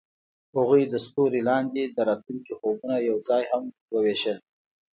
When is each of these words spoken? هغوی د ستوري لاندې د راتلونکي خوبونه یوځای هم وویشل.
هغوی 0.55 0.81
د 0.87 0.93
ستوري 1.05 1.41
لاندې 1.49 1.83
د 1.85 1.97
راتلونکي 2.09 2.53
خوبونه 2.59 2.95
یوځای 3.09 3.43
هم 3.51 3.63
وویشل. 3.93 4.37